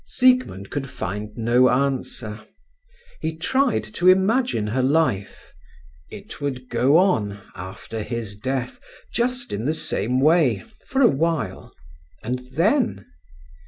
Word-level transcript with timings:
Siegmund 0.03 0.71
could 0.71 0.89
find 0.89 1.37
no 1.37 1.69
answer. 1.69 2.43
He 3.19 3.37
tried 3.37 3.83
to 3.83 4.07
imagine 4.07 4.65
her 4.65 4.81
life. 4.81 5.53
It 6.09 6.41
would 6.41 6.69
go 6.69 6.97
on, 6.97 7.39
after 7.55 8.01
his 8.01 8.35
death, 8.35 8.79
just 9.13 9.53
in 9.53 9.65
the 9.67 9.75
same 9.75 10.19
way, 10.19 10.65
for 10.87 11.03
a 11.03 11.07
while, 11.07 11.71
and 12.23 12.39
then? 12.53 13.05